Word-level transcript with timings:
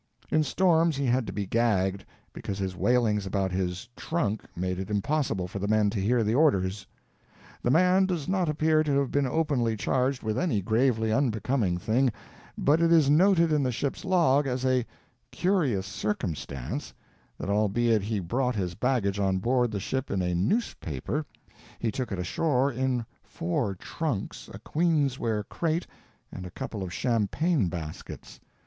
In 0.31 0.41
storms 0.41 0.97
he 0.97 1.05
had 1.05 1.27
to 1.27 1.31
be 1.31 1.45
gagged, 1.45 2.03
because 2.33 2.57
his 2.57 2.75
wailings 2.75 3.27
about 3.27 3.51
his 3.51 3.87
"trunk" 3.95 4.43
made 4.57 4.79
it 4.79 4.89
impossible 4.89 5.47
for 5.47 5.59
the 5.59 5.67
men 5.67 5.91
to 5.91 5.99
hear 6.01 6.23
the 6.23 6.33
orders. 6.33 6.87
The 7.61 7.69
man 7.69 8.07
does 8.07 8.27
not 8.27 8.49
appear 8.49 8.81
to 8.81 8.93
have 8.97 9.11
been 9.11 9.27
openly 9.27 9.77
charged 9.77 10.23
with 10.23 10.39
any 10.39 10.59
gravely 10.59 11.11
unbecoming 11.13 11.77
thing, 11.77 12.11
but 12.57 12.81
it 12.81 12.91
is 12.91 13.11
noted 13.11 13.51
in 13.51 13.61
the 13.61 13.71
ship's 13.71 14.03
log 14.03 14.47
as 14.47 14.65
a 14.65 14.87
"curious 15.29 15.85
circumstance" 15.85 16.95
that 17.37 17.51
albeit 17.51 18.01
he 18.01 18.19
brought 18.19 18.55
his 18.55 18.73
baggage 18.73 19.19
on 19.19 19.37
board 19.37 19.69
the 19.69 19.79
ship 19.79 20.09
in 20.09 20.23
a 20.23 20.33
newspaper, 20.33 21.27
he 21.77 21.91
took 21.91 22.11
it 22.11 22.17
ashore 22.17 22.71
in 22.71 23.05
four 23.21 23.75
trunks, 23.75 24.49
a 24.51 24.57
queensware 24.57 25.43
crate, 25.47 25.85
and 26.31 26.43
a 26.43 26.49
couple 26.49 26.81
of 26.81 26.91
champagne 26.91 27.67
baskets. 27.67 28.39